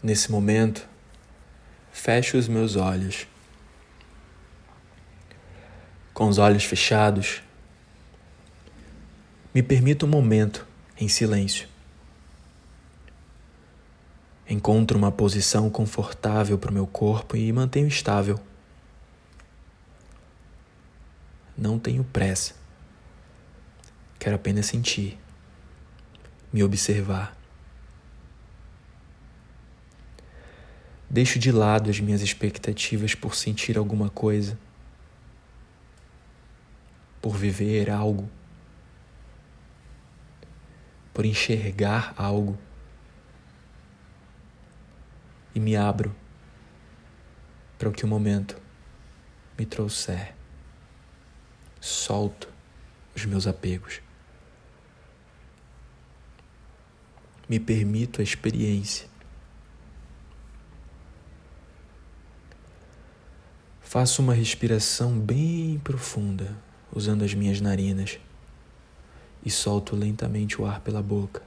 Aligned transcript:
Nesse 0.00 0.30
momento, 0.30 0.88
fecho 1.90 2.38
os 2.38 2.46
meus 2.46 2.76
olhos. 2.76 3.26
Com 6.14 6.28
os 6.28 6.38
olhos 6.38 6.64
fechados, 6.64 7.42
me 9.52 9.62
permito 9.62 10.06
um 10.06 10.08
momento 10.08 10.64
em 10.96 11.08
silêncio. 11.08 11.68
Encontro 14.48 14.96
uma 14.96 15.10
posição 15.10 15.68
confortável 15.68 16.56
para 16.58 16.70
o 16.70 16.74
meu 16.74 16.86
corpo 16.86 17.36
e 17.36 17.52
mantenho 17.52 17.88
estável. 17.88 18.40
Não 21.56 21.76
tenho 21.78 22.04
pressa. 22.04 22.54
Quero 24.16 24.36
apenas 24.36 24.66
sentir, 24.66 25.18
me 26.52 26.62
observar. 26.62 27.37
Deixo 31.10 31.38
de 31.38 31.50
lado 31.50 31.88
as 31.88 32.00
minhas 32.00 32.20
expectativas 32.20 33.14
por 33.14 33.34
sentir 33.34 33.78
alguma 33.78 34.10
coisa, 34.10 34.58
por 37.22 37.34
viver 37.34 37.88
algo, 37.88 38.28
por 41.14 41.24
enxergar 41.24 42.12
algo. 42.14 42.58
E 45.54 45.58
me 45.58 45.74
abro 45.76 46.14
para 47.78 47.88
o 47.88 47.92
que 47.92 48.04
o 48.04 48.08
momento 48.08 48.60
me 49.58 49.64
trouxer. 49.64 50.34
Solto 51.80 52.52
os 53.16 53.24
meus 53.24 53.46
apegos. 53.46 54.02
Me 57.48 57.58
permito 57.58 58.20
a 58.20 58.24
experiência 58.24 59.08
Faço 63.88 64.20
uma 64.20 64.34
respiração 64.34 65.18
bem 65.18 65.78
profunda, 65.78 66.54
usando 66.94 67.24
as 67.24 67.32
minhas 67.32 67.58
narinas, 67.58 68.20
e 69.42 69.50
solto 69.50 69.96
lentamente 69.96 70.60
o 70.60 70.66
ar 70.66 70.82
pela 70.82 71.02
boca. 71.02 71.42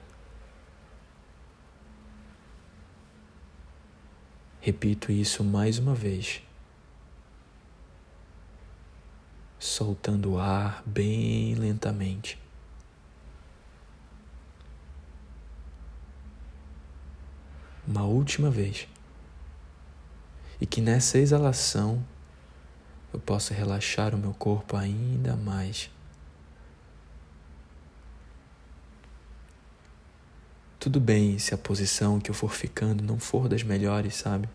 Repito 4.60 5.12
isso 5.12 5.44
mais 5.44 5.78
uma 5.78 5.94
vez, 5.94 6.42
soltando 9.60 10.32
o 10.32 10.40
ar 10.40 10.82
bem 10.84 11.54
lentamente. 11.54 12.42
Uma 17.88 18.06
última 18.06 18.50
vez. 18.50 18.88
E 20.60 20.66
que 20.66 20.82
nessa 20.82 21.20
exalação 21.20 22.04
eu 23.14 23.20
possa 23.20 23.54
relaxar 23.54 24.16
o 24.16 24.18
meu 24.18 24.34
corpo 24.34 24.78
ainda 24.78 25.36
mais. 25.36 25.90
Tudo 30.80 31.00
bem 31.00 31.38
se 31.38 31.54
a 31.54 31.58
posição 31.58 32.20
que 32.20 32.32
eu 32.32 32.36
for 32.36 32.52
ficando 32.52 33.04
não 33.04 33.20
for 33.20 33.48
das 33.48 33.62
melhores, 33.62 34.16
sabe? 34.16 34.50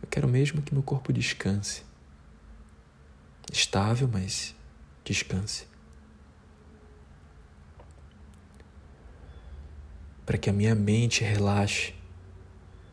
Eu 0.00 0.08
quero 0.08 0.28
mesmo 0.28 0.62
que 0.62 0.72
meu 0.72 0.82
corpo 0.82 1.12
descanse. 1.12 1.82
Estável, 3.52 4.08
mas 4.10 4.54
descanse. 5.04 5.66
Para 10.24 10.38
que 10.38 10.48
a 10.48 10.52
minha 10.52 10.74
mente 10.74 11.24
relaxe, 11.24 11.94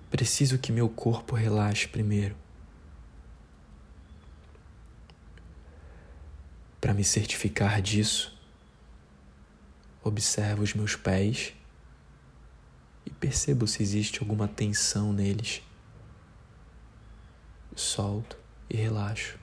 preciso 0.10 0.58
que 0.58 0.72
meu 0.72 0.90
corpo 0.90 1.36
relaxe 1.36 1.88
primeiro. 1.88 2.36
Para 6.82 6.94
me 6.94 7.04
certificar 7.04 7.82
disso, 7.82 8.34
observo 10.02 10.64
os 10.64 10.74
meus 10.74 10.96
pés 10.96 11.54
e 13.06 13.10
percebo 13.10 13.68
se 13.68 13.84
existe 13.84 14.22
alguma 14.22 14.48
tensão 14.48 15.12
neles. 15.12 15.62
Solto 17.76 18.38
e 18.70 18.78
relaxo. 18.78 19.38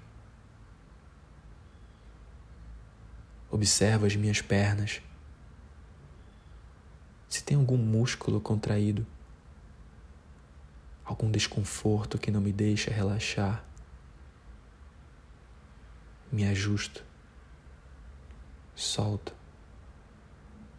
Observo 3.51 4.07
as 4.07 4.17
minhas 4.17 4.41
pernas. 4.41 5.03
Se 7.29 7.45
tem 7.45 7.57
algum 7.57 7.77
músculo 7.77 8.41
contraído, 8.41 9.07
algum 11.05 11.31
desconforto 11.31 12.19
que 12.19 12.31
não 12.31 12.41
me 12.41 12.53
deixa 12.53 12.91
relaxar, 12.91 13.63
me 16.33 16.47
ajusto 16.47 17.06
solto 18.77 19.35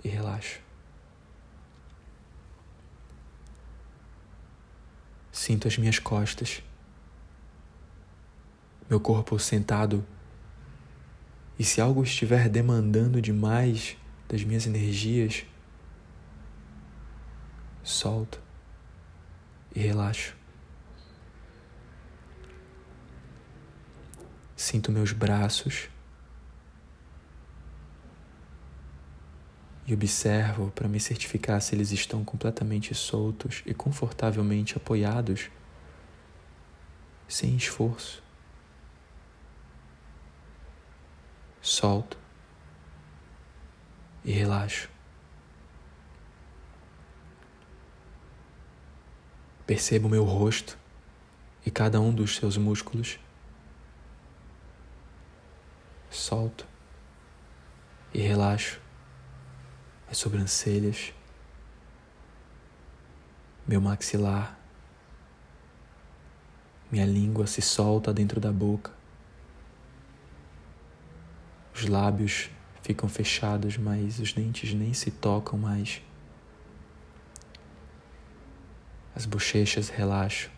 e 0.04 0.08
relaxo. 0.08 0.62
Sinto 5.32 5.68
as 5.68 5.78
minhas 5.78 5.98
costas, 5.98 6.62
meu 8.90 9.00
corpo 9.00 9.38
sentado, 9.40 10.06
e 11.60 11.64
se 11.64 11.82
algo 11.82 12.04
estiver 12.04 12.48
demandando 12.48 13.20
demais 13.20 13.98
das 14.30 14.44
minhas 14.44 14.68
energias, 14.68 15.44
solto 17.84 18.40
e 19.76 19.80
relaxo. 19.80 20.36
Sinto 24.56 24.92
meus 24.92 25.12
braços 25.12 25.90
e 29.88 29.94
observo 29.94 30.70
para 30.72 30.90
me 30.90 31.00
certificar 31.00 31.62
se 31.62 31.74
eles 31.74 31.94
estão 31.94 32.24
completamente 32.26 32.94
soltos 32.94 33.64
e 33.66 33.74
confortavelmente 33.74 34.76
apoiados, 34.76 35.50
sem 37.26 37.56
esforço. 37.56 38.22
Solto 41.62 42.18
e 44.26 44.32
relaxo. 44.32 44.90
Percebo 49.66 50.10
meu 50.10 50.26
rosto 50.26 50.78
e 51.66 51.72
cada 51.72 52.02
um 52.02 52.14
dos 52.14 52.36
seus 52.36 52.58
músculos. 52.58 53.20
Solto 56.10 56.68
e 58.14 58.20
relaxo 58.20 58.87
as 60.10 60.18
sobrancelhas, 60.18 61.14
meu 63.68 63.82
maxilar, 63.82 64.58
minha 66.92 67.06
língua 67.06 67.48
se 67.48 67.62
solta 67.62 68.14
dentro 68.14 68.40
da 68.40 68.52
boca, 68.52 68.92
os 71.74 71.86
lábios 71.86 72.50
ficam 72.82 73.10
fechados, 73.10 73.78
mas 73.78 74.18
os 74.20 74.32
dentes 74.32 74.74
nem 74.74 74.94
se 74.94 75.12
tocam 75.12 75.60
mais. 75.60 76.02
As 79.14 79.26
bochechas 79.26 79.90
relaxam. 79.90 80.50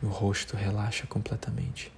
Meu 0.00 0.10
rosto 0.10 0.56
relaxa 0.56 1.06
completamente. 1.06 1.92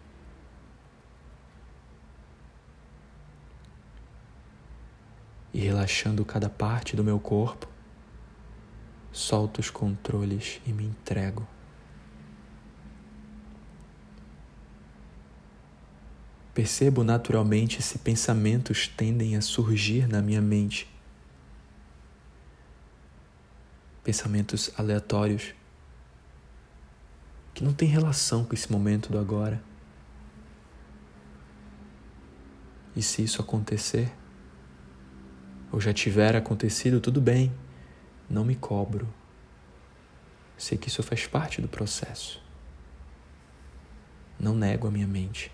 E 5.52 5.60
relaxando 5.60 6.24
cada 6.24 6.48
parte 6.48 6.94
do 6.94 7.04
meu 7.04 7.18
corpo, 7.18 7.68
solto 9.12 9.60
os 9.60 9.70
controles 9.70 10.60
e 10.66 10.72
me 10.72 10.84
entrego. 10.84 11.46
Percebo 16.52 17.04
naturalmente 17.04 17.82
se 17.82 17.98
pensamentos 17.98 18.88
tendem 18.88 19.36
a 19.36 19.42
surgir 19.42 20.08
na 20.08 20.22
minha 20.22 20.40
mente. 20.40 20.88
Pensamentos 24.02 24.70
aleatórios 24.76 25.54
que 27.52 27.64
não 27.64 27.72
têm 27.72 27.88
relação 27.88 28.44
com 28.44 28.54
esse 28.54 28.70
momento 28.70 29.10
do 29.10 29.18
agora. 29.18 29.62
E 32.94 33.02
se 33.02 33.22
isso 33.22 33.42
acontecer, 33.42 34.10
ou 35.76 35.80
já 35.80 35.92
tiver 35.92 36.34
acontecido, 36.34 37.02
tudo 37.02 37.20
bem, 37.20 37.52
não 38.30 38.46
me 38.46 38.54
cobro. 38.54 39.06
Sei 40.56 40.78
que 40.78 40.88
isso 40.88 41.02
faz 41.02 41.26
parte 41.26 41.60
do 41.60 41.68
processo. 41.68 42.42
Não 44.40 44.54
nego 44.54 44.88
a 44.88 44.90
minha 44.90 45.06
mente. 45.06 45.52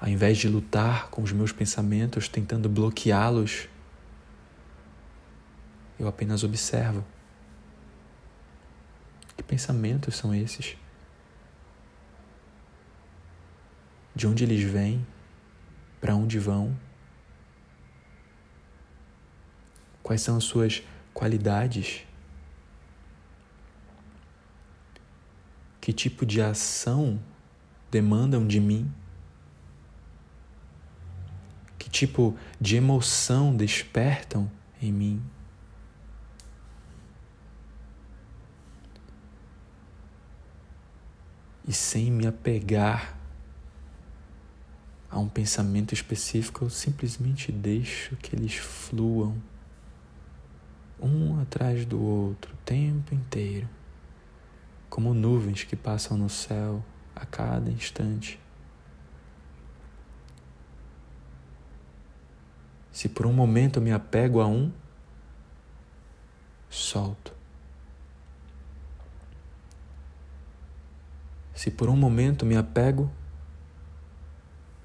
Ao 0.00 0.06
invés 0.06 0.38
de 0.38 0.48
lutar 0.48 1.08
com 1.10 1.20
os 1.20 1.32
meus 1.32 1.50
pensamentos, 1.50 2.28
tentando 2.28 2.68
bloqueá-los, 2.68 3.68
eu 5.98 6.06
apenas 6.06 6.44
observo. 6.44 7.04
Que 9.36 9.42
pensamentos 9.42 10.14
são 10.14 10.32
esses? 10.32 10.76
De 14.14 14.28
onde 14.28 14.44
eles 14.44 14.62
vêm? 14.62 15.04
Para 16.00 16.14
onde 16.14 16.38
vão? 16.38 16.85
Quais 20.06 20.22
são 20.22 20.36
as 20.36 20.44
suas 20.44 20.84
qualidades? 21.12 22.04
Que 25.80 25.92
tipo 25.92 26.24
de 26.24 26.40
ação 26.40 27.20
demandam 27.90 28.46
de 28.46 28.60
mim? 28.60 28.88
Que 31.76 31.90
tipo 31.90 32.38
de 32.60 32.76
emoção 32.76 33.56
despertam 33.56 34.48
em 34.80 34.92
mim? 34.92 35.20
E 41.66 41.72
sem 41.72 42.12
me 42.12 42.28
apegar 42.28 43.18
a 45.10 45.18
um 45.18 45.28
pensamento 45.28 45.92
específico, 45.92 46.64
eu 46.64 46.70
simplesmente 46.70 47.50
deixo 47.50 48.14
que 48.18 48.36
eles 48.36 48.54
fluam 48.54 49.42
um 51.00 51.40
atrás 51.40 51.84
do 51.84 52.00
outro 52.00 52.54
o 52.54 52.56
tempo 52.64 53.14
inteiro, 53.14 53.68
como 54.88 55.12
nuvens 55.12 55.64
que 55.64 55.76
passam 55.76 56.16
no 56.16 56.28
céu 56.28 56.82
a 57.14 57.24
cada 57.24 57.70
instante. 57.70 58.40
Se 62.90 63.08
por 63.08 63.26
um 63.26 63.32
momento 63.32 63.78
eu 63.78 63.82
me 63.82 63.92
apego 63.92 64.40
a 64.40 64.46
um, 64.46 64.72
solto. 66.70 67.36
Se 71.54 71.70
por 71.70 71.88
um 71.88 71.96
momento 71.96 72.46
me 72.46 72.56
apego, 72.56 73.10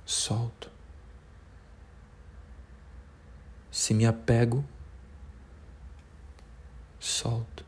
solto. 0.05 0.69
Se 3.69 3.93
me 3.93 4.05
apego, 4.05 4.65
solto. 7.21 7.63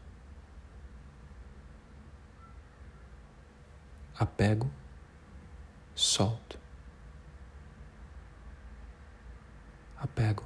Apego, 4.15 4.67
solto. 5.93 6.57
Apego, 9.97 10.43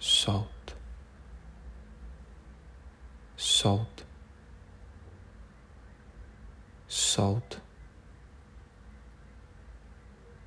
solto. 0.00 0.74
Solto. 3.36 4.04
Solto. 6.88 7.62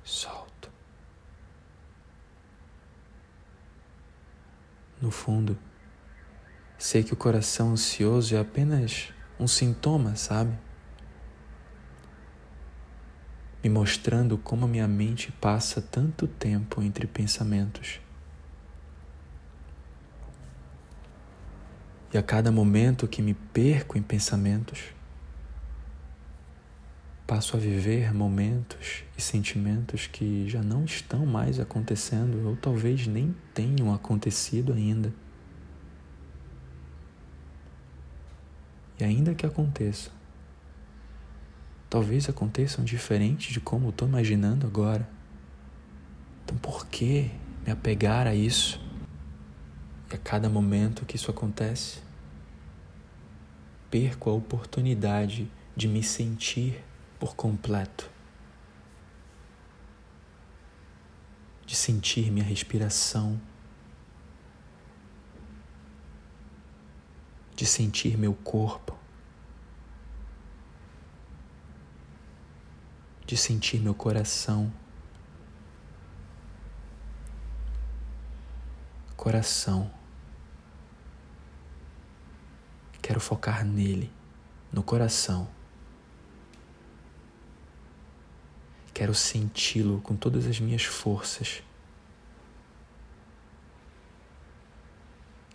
Solto. 0.02 0.70
No 5.00 5.10
fundo, 5.10 5.58
Sei 6.84 7.02
que 7.02 7.14
o 7.14 7.16
coração 7.16 7.72
ansioso 7.72 8.36
é 8.36 8.38
apenas 8.38 9.08
um 9.40 9.48
sintoma, 9.48 10.16
sabe? 10.16 10.52
Me 13.62 13.70
mostrando 13.70 14.36
como 14.36 14.66
a 14.66 14.68
minha 14.68 14.86
mente 14.86 15.32
passa 15.32 15.80
tanto 15.80 16.26
tempo 16.26 16.82
entre 16.82 17.06
pensamentos. 17.06 18.02
E 22.12 22.18
a 22.18 22.22
cada 22.22 22.52
momento 22.52 23.08
que 23.08 23.22
me 23.22 23.32
perco 23.32 23.96
em 23.96 24.02
pensamentos, 24.02 24.92
passo 27.26 27.56
a 27.56 27.58
viver 27.58 28.12
momentos 28.12 29.04
e 29.16 29.22
sentimentos 29.22 30.06
que 30.06 30.46
já 30.50 30.62
não 30.62 30.84
estão 30.84 31.24
mais 31.24 31.58
acontecendo 31.58 32.46
ou 32.46 32.56
talvez 32.56 33.06
nem 33.06 33.34
tenham 33.54 33.90
acontecido 33.90 34.74
ainda. 34.74 35.23
E 38.98 39.04
ainda 39.04 39.34
que 39.34 39.44
aconteçam, 39.44 40.12
talvez 41.90 42.28
aconteçam 42.28 42.84
diferente 42.84 43.52
de 43.52 43.60
como 43.60 43.86
eu 43.86 43.90
estou 43.90 44.06
imaginando 44.06 44.66
agora. 44.66 45.08
Então 46.44 46.56
por 46.58 46.86
que 46.86 47.30
me 47.66 47.72
apegar 47.72 48.26
a 48.26 48.34
isso? 48.34 48.80
E 50.10 50.14
a 50.14 50.18
cada 50.18 50.48
momento 50.48 51.04
que 51.04 51.16
isso 51.16 51.30
acontece, 51.30 51.98
perco 53.90 54.30
a 54.30 54.32
oportunidade 54.32 55.50
de 55.76 55.88
me 55.88 56.02
sentir 56.02 56.84
por 57.18 57.34
completo. 57.34 58.10
De 61.66 61.74
sentir 61.74 62.30
minha 62.30 62.44
respiração 62.44 63.40
de 67.64 67.70
sentir 67.70 68.18
meu 68.18 68.34
corpo, 68.34 68.94
de 73.24 73.38
sentir 73.38 73.80
meu 73.80 73.94
coração. 73.94 74.70
Coração. 79.16 79.90
Quero 83.00 83.18
focar 83.18 83.64
nele, 83.64 84.12
no 84.70 84.82
coração. 84.82 85.48
Quero 88.92 89.14
senti-lo 89.14 90.02
com 90.02 90.14
todas 90.14 90.44
as 90.46 90.60
minhas 90.60 90.84
forças. 90.84 91.62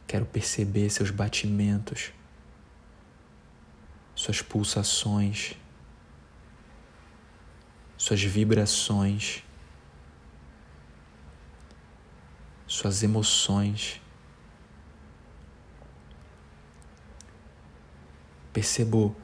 Quero 0.09 0.25
perceber 0.25 0.89
seus 0.89 1.11
batimentos, 1.11 2.11
suas 4.15 4.41
pulsações, 4.41 5.53
suas 7.95 8.19
vibrações, 8.23 9.43
suas 12.65 13.03
emoções. 13.03 14.01
Percebo 18.51 19.15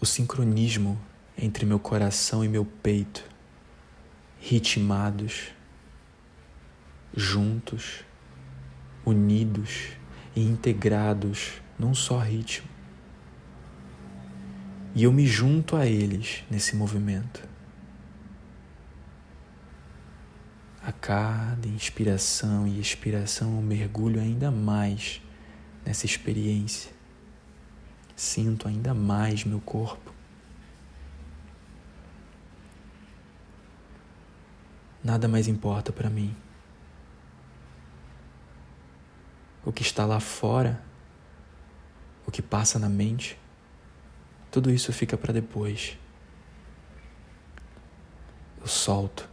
o 0.00 0.04
sincronismo 0.04 1.00
entre 1.38 1.64
meu 1.64 1.78
coração 1.78 2.44
e 2.44 2.48
meu 2.48 2.64
peito, 2.64 3.24
ritmados, 4.40 5.52
juntos 7.14 8.05
unidos 9.06 9.92
e 10.34 10.42
integrados 10.42 11.62
num 11.78 11.94
só 11.94 12.18
ritmo. 12.18 12.68
E 14.94 15.04
eu 15.04 15.12
me 15.12 15.26
junto 15.26 15.76
a 15.76 15.86
eles 15.86 16.42
nesse 16.50 16.74
movimento. 16.74 17.46
A 20.82 20.90
cada 20.90 21.68
inspiração 21.68 22.66
e 22.66 22.80
expiração 22.80 23.56
eu 23.56 23.62
mergulho 23.62 24.20
ainda 24.20 24.50
mais 24.50 25.20
nessa 25.84 26.06
experiência. 26.06 26.90
Sinto 28.16 28.66
ainda 28.66 28.94
mais 28.94 29.44
meu 29.44 29.60
corpo. 29.60 30.14
Nada 35.04 35.28
mais 35.28 35.46
importa 35.46 35.92
para 35.92 36.08
mim. 36.08 36.34
O 39.66 39.72
que 39.72 39.82
está 39.82 40.06
lá 40.06 40.20
fora, 40.20 40.80
o 42.24 42.30
que 42.30 42.40
passa 42.40 42.78
na 42.78 42.88
mente, 42.88 43.36
tudo 44.48 44.70
isso 44.70 44.92
fica 44.92 45.16
para 45.16 45.32
depois. 45.32 45.98
Eu 48.60 48.68
solto. 48.68 49.28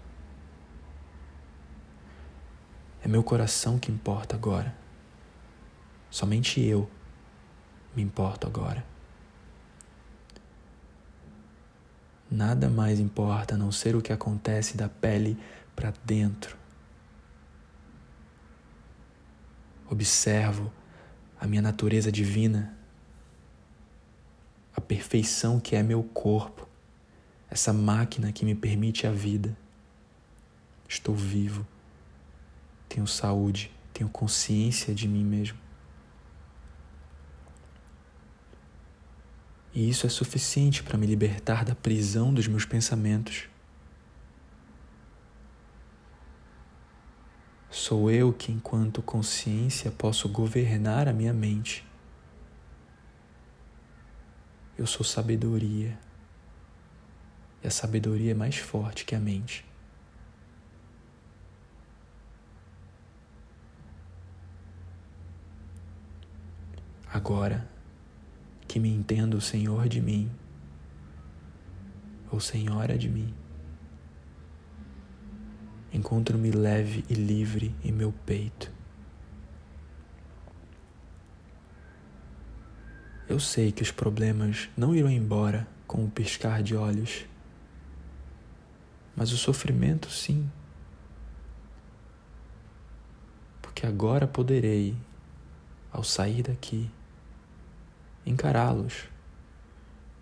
É 3.03 3.07
meu 3.07 3.23
coração 3.23 3.77
que 3.77 3.91
importa 3.91 4.35
agora. 4.35 4.75
Somente 6.09 6.59
eu 6.59 6.89
me 7.95 8.01
importo 8.01 8.47
agora. 8.47 8.83
Nada 12.29 12.69
mais 12.69 12.99
importa 12.99 13.53
a 13.53 13.57
não 13.57 13.71
ser 13.71 13.95
o 13.95 14.01
que 14.01 14.11
acontece 14.11 14.75
da 14.75 14.89
pele 14.89 15.37
para 15.75 15.93
dentro. 16.03 16.62
observo 19.93 20.71
a 21.39 21.47
minha 21.47 21.61
natureza 21.61 22.11
divina, 22.11 22.75
a 24.75 24.81
perfeição 24.81 25.59
que 25.59 25.75
é 25.75 25.83
meu 25.83 26.03
corpo, 26.03 26.67
essa 27.49 27.71
máquina 27.71 28.31
que 28.31 28.43
me 28.43 28.55
permite 28.55 29.05
a 29.05 29.11
vida. 29.11 29.55
Estou 30.87 31.15
vivo, 31.15 31.65
tenho 32.89 33.07
saúde, 33.07 33.71
tenho 33.93 34.09
consciência 34.09 34.93
de 34.93 35.07
mim 35.07 35.23
mesmo. 35.23 35.57
E 39.73 39.89
isso 39.89 40.05
é 40.05 40.09
suficiente 40.09 40.83
para 40.83 40.97
me 40.97 41.07
libertar 41.07 41.65
da 41.65 41.73
prisão 41.73 42.33
dos 42.33 42.47
meus 42.47 42.65
pensamentos 42.65 43.47
Sou 47.85 48.09
eu 48.09 48.31
que, 48.31 48.49
enquanto 48.49 49.01
consciência, 49.01 49.91
posso 49.91 50.29
governar 50.29 51.09
a 51.09 51.11
minha 51.11 51.33
mente. 51.33 51.85
Eu 54.77 54.87
sou 54.87 55.05
sabedoria. 55.05 55.99
E 57.61 57.67
a 57.67 57.69
sabedoria 57.69 58.31
é 58.31 58.33
mais 58.33 58.55
forte 58.55 59.03
que 59.03 59.13
a 59.13 59.19
mente. 59.19 59.65
Agora 67.11 67.69
que 68.65 68.79
me 68.79 68.87
entendo 68.87 69.41
Senhor 69.41 69.89
de 69.89 69.99
mim, 69.99 70.31
ou 72.31 72.39
Senhora 72.39 72.97
de 72.97 73.09
mim, 73.09 73.35
encontro-me 75.93 76.49
leve 76.49 77.05
e 77.07 77.13
livre 77.13 77.75
em 77.83 77.91
meu 77.91 78.11
peito. 78.25 78.71
Eu 83.29 83.39
sei 83.39 83.71
que 83.71 83.83
os 83.83 83.91
problemas 83.91 84.69
não 84.75 84.95
irão 84.95 85.09
embora 85.09 85.67
com 85.85 86.03
o 86.03 86.09
piscar 86.09 86.63
de 86.63 86.75
olhos, 86.75 87.25
mas 89.15 89.31
o 89.31 89.37
sofrimento 89.37 90.09
sim. 90.09 90.49
Porque 93.61 93.85
agora 93.85 94.27
poderei, 94.27 94.95
ao 95.91 96.03
sair 96.03 96.41
daqui, 96.41 96.89
encará-los 98.25 99.09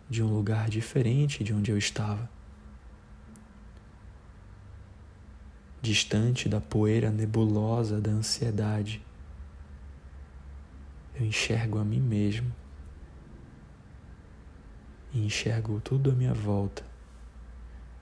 de 0.10 0.22
um 0.22 0.28
lugar 0.28 0.70
diferente 0.70 1.44
de 1.44 1.54
onde 1.54 1.72
eu 1.72 1.78
estava. 1.78 2.30
Distante 5.82 6.48
da 6.48 6.62
poeira 6.62 7.10
nebulosa 7.10 8.00
da 8.00 8.12
ansiedade, 8.12 9.04
eu 11.16 11.26
enxergo 11.26 11.80
a 11.80 11.84
mim 11.84 12.00
mesmo 12.00 12.54
e 15.12 15.26
enxergo 15.26 15.82
tudo 15.82 16.12
à 16.12 16.14
minha 16.14 16.34
volta 16.34 16.86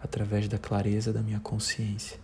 através 0.02 0.48
da 0.48 0.58
clareza 0.58 1.14
da 1.14 1.22
minha 1.22 1.40
consciência. 1.40 2.20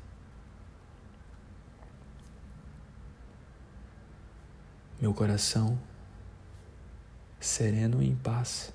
Meu 5.00 5.14
coração 5.14 5.80
sereno 7.40 8.02
e 8.02 8.08
em 8.08 8.16
paz. 8.16 8.74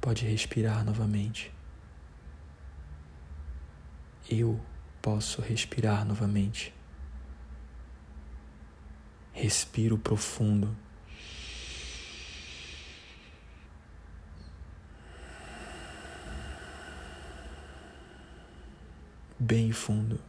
Pode 0.00 0.26
respirar 0.26 0.84
novamente. 0.84 1.52
Eu 4.30 4.60
posso 5.00 5.40
respirar 5.40 6.04
novamente. 6.04 6.74
Respiro 9.32 9.96
profundo. 9.96 10.76
Bem 19.38 19.72
fundo. 19.72 20.20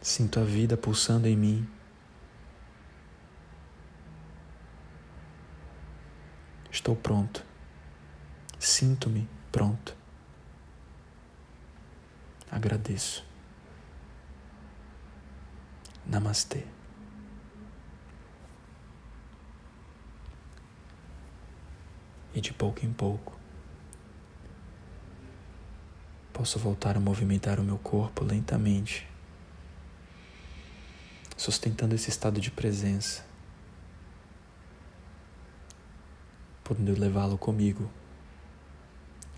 Sinto 0.00 0.38
a 0.38 0.44
vida 0.44 0.76
pulsando 0.76 1.26
em 1.26 1.36
mim. 1.36 1.79
Estou 6.90 7.00
pronto. 7.00 7.44
Sinto-me 8.58 9.28
pronto. 9.52 9.96
Agradeço. 12.50 13.24
Namastê. 16.04 16.64
E 22.34 22.40
de 22.40 22.52
pouco 22.52 22.84
em 22.84 22.92
pouco, 22.92 23.38
posso 26.32 26.58
voltar 26.58 26.96
a 26.96 27.00
movimentar 27.00 27.60
o 27.60 27.62
meu 27.62 27.78
corpo 27.78 28.24
lentamente 28.24 29.08
sustentando 31.36 31.94
esse 31.94 32.10
estado 32.10 32.40
de 32.40 32.50
presença, 32.50 33.24
podendo 36.70 36.96
levá-lo 36.96 37.36
comigo 37.36 37.90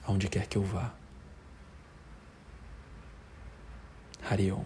aonde 0.05 0.29
quer 0.29 0.47
que 0.47 0.59
eu 0.59 0.62
vá. 0.62 0.93
Hariom. 4.29 4.62